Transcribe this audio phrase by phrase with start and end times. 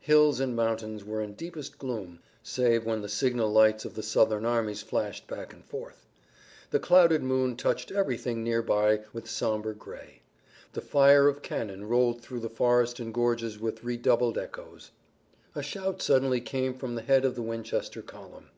[0.00, 4.44] Hills and mountains were in deepest gloom, save when the signal lights of the Southern
[4.44, 6.04] armies flashed back and forth.
[6.68, 10.20] The clouded moon touched everything nearer by with somber gray.
[10.74, 14.90] The fire of cannon rolled through the forest and gorges with redoubled echoes.
[15.54, 18.50] A shout suddenly came from the head of the Winchester column.